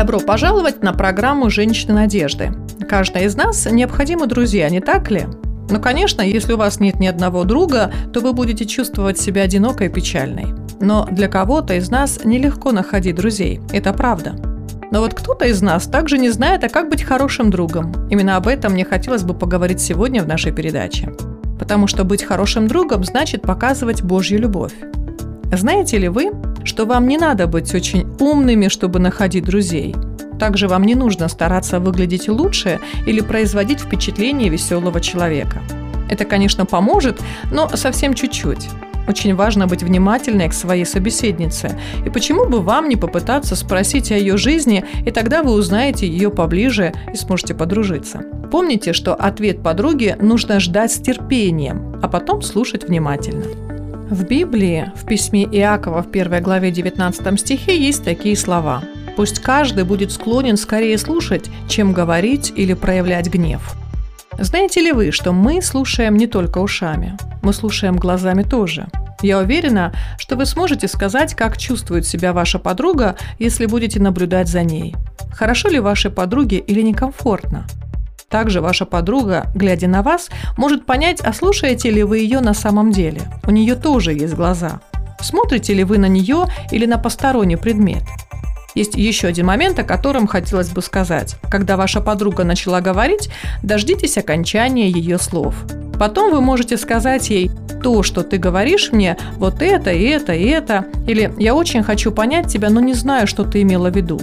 [0.00, 2.54] Добро пожаловать на программу «Женщины надежды».
[2.88, 5.26] Каждая из нас необходимы друзья, не так ли?
[5.68, 9.88] Но, конечно, если у вас нет ни одного друга, то вы будете чувствовать себя одинокой
[9.88, 10.54] и печальной.
[10.80, 13.60] Но для кого-то из нас нелегко находить друзей.
[13.72, 14.36] Это правда.
[14.90, 17.92] Но вот кто-то из нас также не знает, а как быть хорошим другом.
[18.08, 21.12] Именно об этом мне хотелось бы поговорить сегодня в нашей передаче.
[21.58, 24.72] Потому что быть хорошим другом значит показывать Божью любовь.
[25.52, 26.30] Знаете ли вы,
[26.64, 29.94] что вам не надо быть очень умными, чтобы находить друзей.
[30.38, 35.60] Также вам не нужно стараться выглядеть лучше или производить впечатление веселого человека.
[36.08, 37.20] Это, конечно, поможет,
[37.52, 38.68] но совсем чуть-чуть.
[39.06, 41.78] Очень важно быть внимательной к своей собеседнице.
[42.06, 46.30] И почему бы вам не попытаться спросить о ее жизни, и тогда вы узнаете ее
[46.30, 48.22] поближе и сможете подружиться.
[48.50, 53.69] Помните, что ответ подруги нужно ждать с терпением, а потом слушать внимательно.
[54.10, 58.82] В Библии, в письме Иакова в 1 главе 19 стихе есть такие слова.
[59.14, 63.76] «Пусть каждый будет склонен скорее слушать, чем говорить или проявлять гнев».
[64.36, 68.88] Знаете ли вы, что мы слушаем не только ушами, мы слушаем глазами тоже.
[69.22, 74.64] Я уверена, что вы сможете сказать, как чувствует себя ваша подруга, если будете наблюдать за
[74.64, 74.96] ней.
[75.32, 77.64] Хорошо ли вашей подруге или некомфортно?
[78.30, 82.92] Также ваша подруга, глядя на вас, может понять, а слушаете ли вы ее на самом
[82.92, 83.22] деле.
[83.46, 84.80] У нее тоже есть глаза.
[85.20, 88.02] Смотрите ли вы на нее или на посторонний предмет?
[88.76, 91.36] Есть еще один момент, о котором хотелось бы сказать.
[91.50, 93.30] Когда ваша подруга начала говорить,
[93.64, 95.56] дождитесь окончания ее слов.
[95.98, 97.50] Потом вы можете сказать ей
[97.82, 102.12] «то, что ты говоришь мне, вот это, и это, и это», или «я очень хочу
[102.12, 104.20] понять тебя, но не знаю, что ты имела в виду».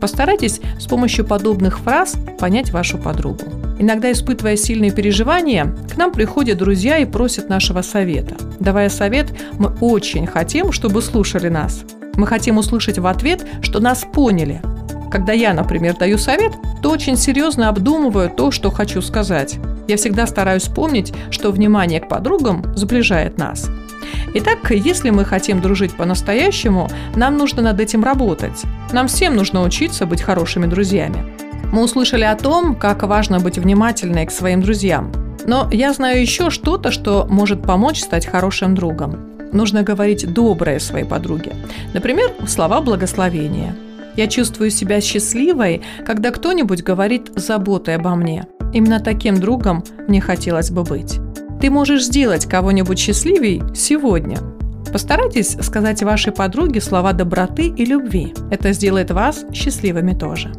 [0.00, 3.44] Постарайтесь с помощью подобных фраз понять вашу подругу.
[3.78, 8.36] Иногда, испытывая сильные переживания, к нам приходят друзья и просят нашего совета.
[8.58, 11.84] Давая совет, мы очень хотим, чтобы слушали нас.
[12.14, 14.60] Мы хотим услышать в ответ, что нас поняли.
[15.10, 19.56] Когда я, например, даю совет, то очень серьезно обдумываю то, что хочу сказать.
[19.88, 23.68] Я всегда стараюсь помнить, что внимание к подругам сближает нас.
[24.34, 28.62] Итак, если мы хотим дружить по-настоящему, нам нужно над этим работать.
[28.92, 31.24] Нам всем нужно учиться быть хорошими друзьями.
[31.72, 35.12] Мы услышали о том, как важно быть внимательной к своим друзьям.
[35.46, 39.16] Но я знаю еще что-то, что может помочь стать хорошим другом.
[39.52, 41.52] Нужно говорить доброе своей подруге.
[41.94, 43.76] Например, слова благословения.
[44.16, 48.46] Я чувствую себя счастливой, когда кто-нибудь говорит заботой обо мне.
[48.72, 51.19] Именно таким другом мне хотелось бы быть.
[51.60, 54.38] Ты можешь сделать кого-нибудь счастливей сегодня.
[54.90, 58.32] Постарайтесь сказать вашей подруге слова доброты и любви.
[58.50, 60.50] Это сделает вас счастливыми тоже.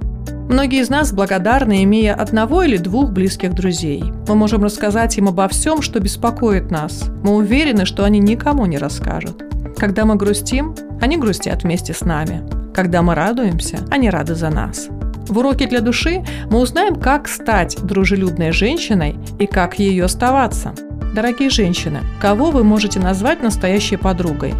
[0.47, 4.03] Многие из нас благодарны, имея одного или двух близких друзей.
[4.27, 7.05] Мы можем рассказать им обо всем, что беспокоит нас.
[7.23, 9.43] Мы уверены, что они никому не расскажут.
[9.77, 12.43] Когда мы грустим, они грустят вместе с нами.
[12.75, 14.87] Когда мы радуемся, они рады за нас.
[15.27, 20.75] В уроке для души мы узнаем, как стать дружелюбной женщиной и как ее оставаться–
[21.13, 24.53] Дорогие женщины, кого вы можете назвать настоящей подругой?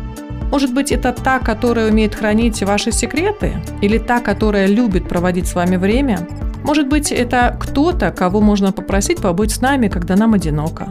[0.52, 3.54] Может быть, это та, которая умеет хранить ваши секреты?
[3.82, 6.28] Или та, которая любит проводить с вами время?
[6.66, 10.90] Может быть, это кто-то, кого можно попросить побыть с нами, когда нам одиноко?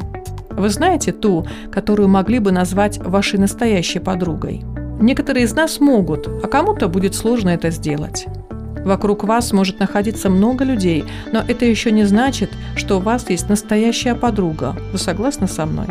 [0.48, 4.64] Вы знаете ту, которую могли бы назвать вашей настоящей подругой?
[4.98, 8.26] Некоторые из нас могут, а кому-то будет сложно это сделать.
[8.84, 13.48] Вокруг вас может находиться много людей, но это еще не значит, что у вас есть
[13.48, 14.76] настоящая подруга.
[14.92, 15.88] Вы согласны со мной?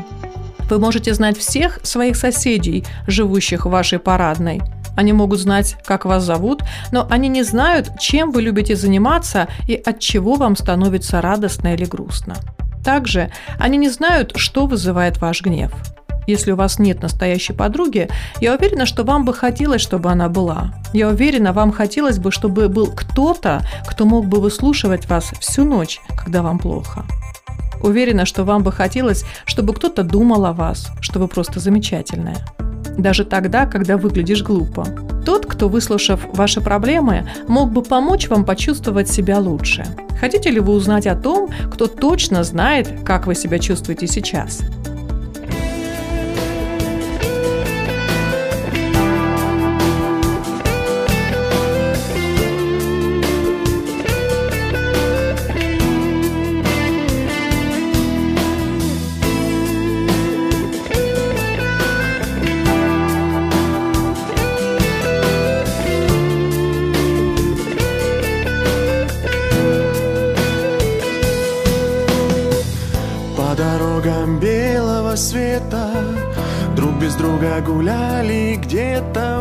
[0.70, 4.62] Вы можете знать всех своих соседей, живущих в вашей парадной.
[4.96, 6.62] Они могут знать, как вас зовут,
[6.92, 11.86] но они не знают, чем вы любите заниматься и от чего вам становится радостно или
[11.86, 12.36] грустно.
[12.84, 15.72] Также они не знают, что вызывает ваш гнев.
[16.30, 18.08] Если у вас нет настоящей подруги,
[18.40, 20.76] я уверена, что вам бы хотелось, чтобы она была.
[20.94, 26.00] Я уверена, вам хотелось бы, чтобы был кто-то, кто мог бы выслушивать вас всю ночь,
[26.16, 27.04] когда вам плохо.
[27.82, 32.38] Уверена, что вам бы хотелось, чтобы кто-то думал о вас, что вы просто замечательная.
[32.96, 34.86] Даже тогда, когда выглядишь глупо.
[35.26, 39.84] Тот, кто, выслушав ваши проблемы, мог бы помочь вам почувствовать себя лучше.
[40.20, 44.62] Хотите ли вы узнать о том, кто точно знает, как вы себя чувствуете сейчас?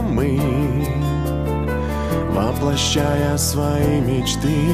[0.09, 0.41] Мы
[2.33, 4.65] Воплощая свои мечты.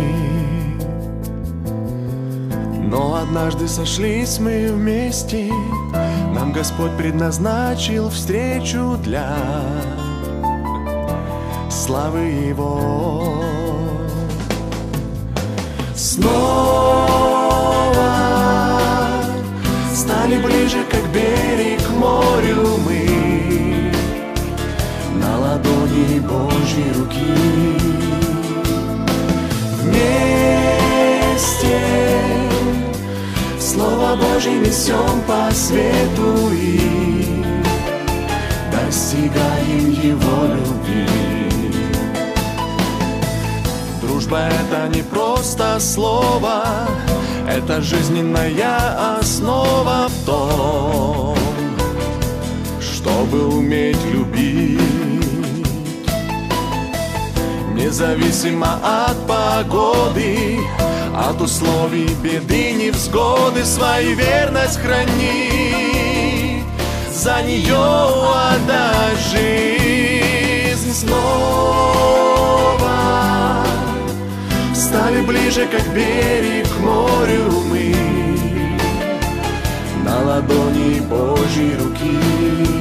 [2.83, 5.51] Но однажды сошлись мы вместе
[6.35, 9.37] Нам Господь предназначил встречу для
[11.71, 13.43] славы Его.
[15.95, 17.15] Снова
[19.95, 22.94] стали ближе, как берег к морю мы
[34.75, 37.45] несем по свету и
[38.73, 41.07] Достигаем Его любви
[44.03, 46.65] Дружба это не просто слово,
[47.49, 51.37] это жизненная основа в том,
[52.81, 53.84] чтобы уметь
[57.95, 60.59] Независимо от погоды,
[61.15, 66.65] от условий беды, невзгоды, свою верность храни.
[67.13, 67.77] За нее
[68.51, 71.23] отдай жизнь снова.
[74.75, 77.95] Стали ближе, как берег к морю мы.
[80.05, 82.74] На ладони Божьей руки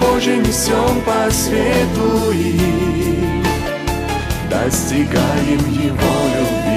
[0.00, 2.60] Божье несем по свету и
[4.50, 5.96] Достигаем Его
[6.36, 6.67] любви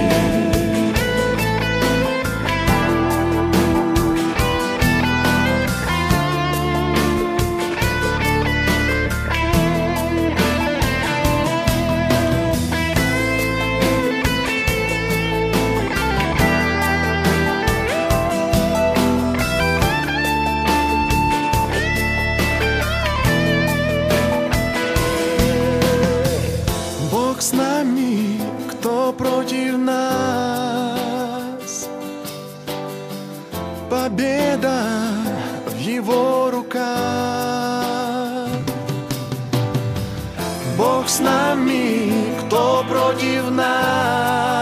[41.02, 42.14] Бог с нами,
[42.46, 44.61] кто против нас?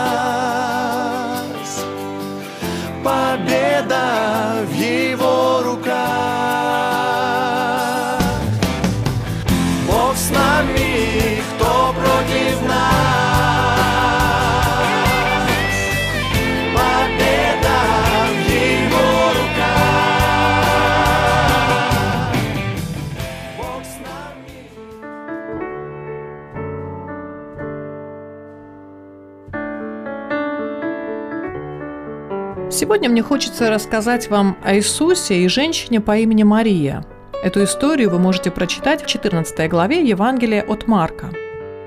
[32.79, 37.03] Сегодня мне хочется рассказать вам о Иисусе и женщине по имени Мария.
[37.43, 41.29] Эту историю вы можете прочитать в 14 главе Евангелия от Марка.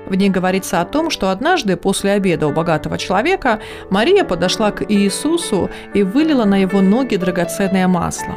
[0.05, 3.59] В ней говорится о том, что однажды после обеда у богатого человека
[3.89, 8.35] Мария подошла к Иисусу и вылила на его ноги драгоценное масло.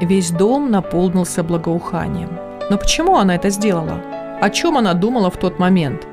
[0.00, 2.30] Весь дом наполнился благоуханием.
[2.70, 4.00] Но почему она это сделала?
[4.40, 6.06] О чем она думала в тот момент?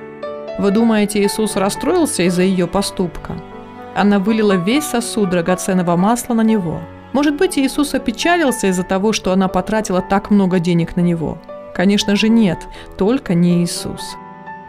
[0.60, 3.38] Вы думаете, Иисус расстроился из-за ее поступка?
[3.96, 6.82] Она вылила весь сосуд драгоценного масла на него.
[7.14, 11.38] Может быть, Иисус опечалился из-за того, что она потратила так много денег на него?
[11.74, 12.60] Конечно же нет,
[12.98, 14.18] только не Иисус.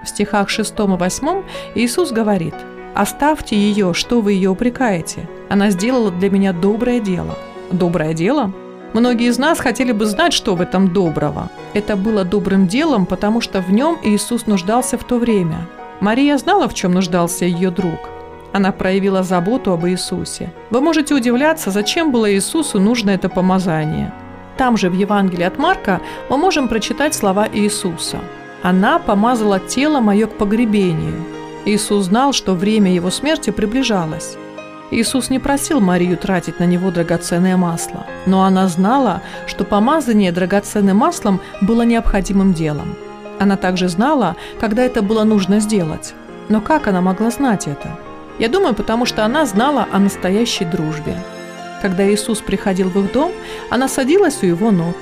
[0.04, 1.42] В стихах 6 и 8
[1.74, 2.54] Иисус говорит
[2.94, 5.28] «Оставьте ее, что вы ее упрекаете?
[5.48, 7.36] Она сделала для меня доброе дело».
[7.72, 8.52] Доброе дело?
[8.92, 11.50] Многие из нас хотели бы знать, что в этом доброго.
[11.74, 15.66] Это было добрым делом, потому что в нем Иисус нуждался в то время.
[15.98, 18.15] Мария знала, в чем нуждался ее друг.
[18.56, 20.50] Она проявила заботу об Иисусе.
[20.70, 24.14] Вы можете удивляться, зачем было Иисусу нужно это помазание.
[24.56, 28.16] Там же в Евангелии от Марка мы можем прочитать слова Иисуса.
[28.62, 31.22] «Она помазала тело мое к погребению».
[31.66, 34.38] Иисус знал, что время его смерти приближалось.
[34.90, 40.96] Иисус не просил Марию тратить на него драгоценное масло, но она знала, что помазание драгоценным
[40.96, 42.94] маслом было необходимым делом.
[43.38, 46.14] Она также знала, когда это было нужно сделать.
[46.48, 48.05] Но как она могла знать это?
[48.38, 51.16] Я думаю, потому что она знала о настоящей дружбе.
[51.80, 53.32] Когда Иисус приходил в их дом,
[53.70, 54.96] она садилась у его ног.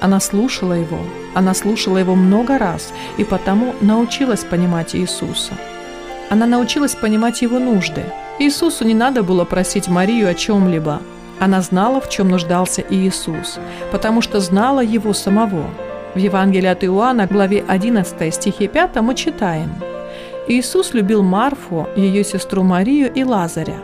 [0.00, 0.98] Она слушала его.
[1.34, 5.52] Она слушала его много раз и потому научилась понимать Иисуса.
[6.30, 8.04] Она научилась понимать его нужды.
[8.38, 11.00] Иисусу не надо было просить Марию о чем-либо.
[11.40, 13.58] Она знала, в чем нуждался Иисус,
[13.92, 15.70] потому что знала его самого.
[16.14, 19.70] В Евангелии от Иоанна, главе 11 стихе 5 мы читаем–
[20.48, 23.76] Иисус любил Марфу, ее сестру Марию и Лазаря.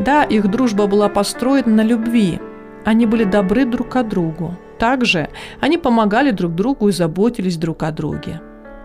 [0.00, 2.40] Да, их дружба была построена на любви.
[2.84, 4.56] Они были добры друг к другу.
[4.78, 5.28] Также
[5.60, 8.40] они помогали друг другу и заботились друг о друге.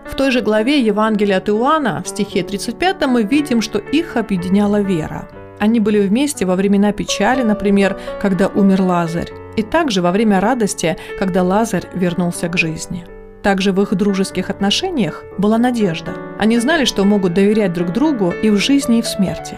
[0.08, 4.80] В той же главе Евангелия от Иоанна, в стихе 35 мы видим, что их объединяла
[4.80, 5.28] вера.
[5.58, 10.96] Они были вместе во времена печали, например, когда умер Лазарь, и также во время радости,
[11.18, 13.15] когда Лазарь вернулся к жизни.
[13.46, 16.14] Также в их дружеских отношениях была надежда.
[16.36, 19.56] Они знали, что могут доверять друг другу и в жизни, и в смерти.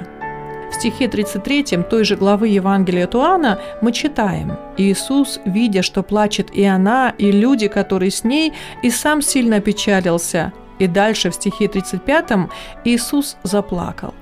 [0.71, 6.51] В стихе 33 той же главы Евангелия от Иоанна мы читаем «Иисус, видя, что плачет
[6.51, 8.53] и она, и люди, которые с ней,
[8.83, 10.53] и сам сильно печалился».
[10.79, 12.51] И дальше в стихе 35
[12.85, 14.13] Иисус заплакал.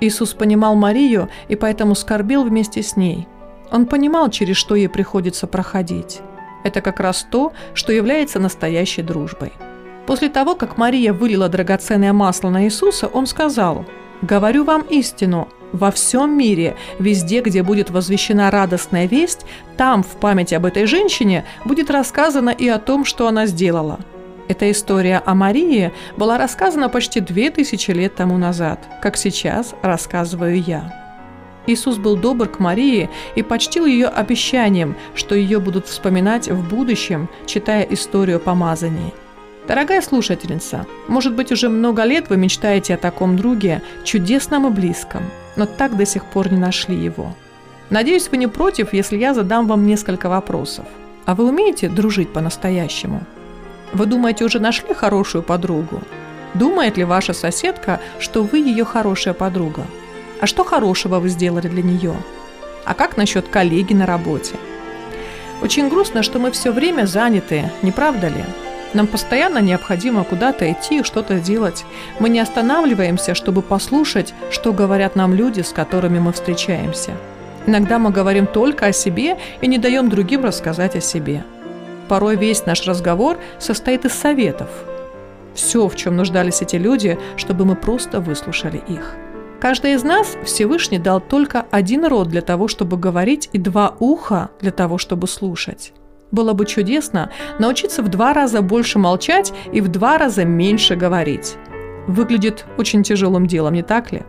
[0.00, 3.26] Иисус понимал Марию и поэтому скорбил вместе с ней.
[3.72, 6.20] Он понимал, через что ей приходится проходить.
[6.64, 9.52] Это как раз то, что является настоящей дружбой.
[10.06, 13.84] После того, как Мария вылила драгоценное масло на Иисуса, он сказал,
[14.22, 19.44] «Говорю вам истину, во всем мире, везде, где будет возвещена радостная весть,
[19.76, 23.98] там в память об этой женщине будет рассказано и о том, что она сделала.
[24.48, 30.62] Эта история о Марии была рассказана почти две тысячи лет тому назад, как сейчас рассказываю
[30.62, 31.05] я.
[31.66, 37.28] Иисус был добр к Марии и почтил ее обещанием, что ее будут вспоминать в будущем,
[37.46, 39.12] читая историю помазаний.
[39.66, 45.24] Дорогая слушательница, может быть, уже много лет вы мечтаете о таком друге, чудесном и близком,
[45.56, 47.34] но так до сих пор не нашли его.
[47.90, 50.86] Надеюсь, вы не против, если я задам вам несколько вопросов.
[51.24, 53.22] А вы умеете дружить по-настоящему?
[53.92, 56.00] Вы думаете, уже нашли хорошую подругу?
[56.54, 59.84] Думает ли ваша соседка, что вы ее хорошая подруга?
[60.40, 62.14] А что хорошего вы сделали для нее?
[62.84, 64.54] А как насчет коллеги на работе?
[65.62, 68.44] Очень грустно, что мы все время заняты, не правда ли?
[68.92, 71.84] Нам постоянно необходимо куда-то идти и что-то делать.
[72.18, 77.12] Мы не останавливаемся, чтобы послушать, что говорят нам люди, с которыми мы встречаемся.
[77.66, 81.44] Иногда мы говорим только о себе и не даем другим рассказать о себе.
[82.08, 84.68] Порой весь наш разговор состоит из советов.
[85.54, 89.16] Все, в чем нуждались эти люди, чтобы мы просто выслушали их.
[89.66, 94.50] Каждый из нас Всевышний дал только один рот для того, чтобы говорить, и два уха
[94.60, 95.92] для того, чтобы слушать.
[96.30, 101.56] Было бы чудесно научиться в два раза больше молчать и в два раза меньше говорить.
[102.06, 104.22] Выглядит очень тяжелым делом, не так ли?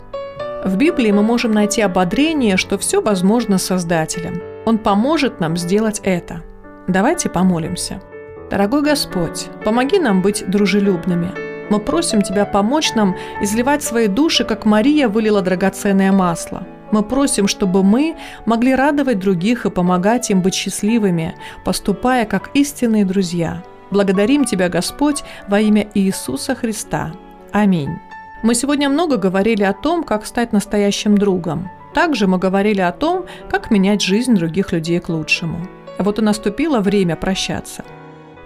[0.66, 4.42] В Библии мы можем найти ободрение, что все возможно Создателем.
[4.66, 6.42] Он поможет нам сделать это.
[6.88, 8.02] Давайте помолимся.
[8.50, 11.30] Дорогой Господь, помоги нам быть дружелюбными–
[11.70, 16.66] мы просим Тебя помочь нам изливать свои души, как Мария вылила драгоценное масло.
[16.92, 23.04] Мы просим, чтобы мы могли радовать других и помогать им быть счастливыми, поступая как истинные
[23.04, 23.64] друзья.
[23.92, 27.12] Благодарим Тебя, Господь, во имя Иисуса Христа.
[27.52, 28.00] Аминь.
[28.44, 31.70] Мы сегодня много говорили о том, как стать настоящим другом.
[31.94, 35.68] Также мы говорили о том, как менять жизнь других людей к лучшему.
[35.98, 37.84] А вот и наступило время прощаться–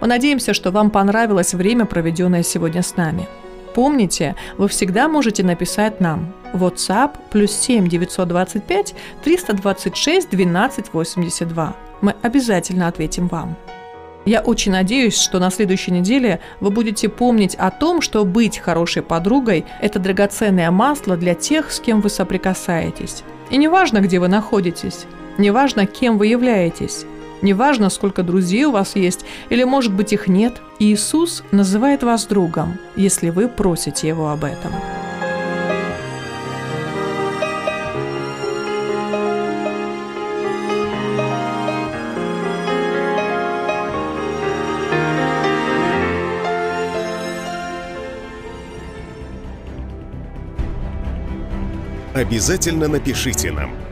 [0.02, 3.28] мы надеемся, что вам понравилось время, проведенное сегодня с нами.
[3.72, 11.76] Помните, вы всегда можете написать нам WhatsApp плюс 7 925 326 12 82.
[12.00, 13.56] Мы обязательно ответим вам.
[14.24, 19.02] Я очень надеюсь, что на следующей неделе вы будете помнить о том, что быть хорошей
[19.02, 23.22] подругой– это драгоценное масло для тех, с кем вы соприкасаетесь.
[23.50, 25.06] И неважно, где вы находитесь,
[25.38, 27.06] неважно, кем вы являетесь,
[27.42, 32.78] Неважно, сколько друзей у вас есть, или, может быть, их нет, Иисус называет вас другом,
[32.94, 34.72] если вы просите Его об этом.
[52.14, 53.72] Обязательно напишите нам–